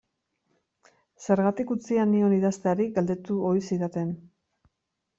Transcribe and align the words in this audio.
Zergatik 1.25 1.75
utzia 1.77 2.07
nion 2.15 2.35
idazteari 2.39 2.91
galdetu 2.99 3.41
ohi 3.53 3.67
zidaten. 3.71 4.15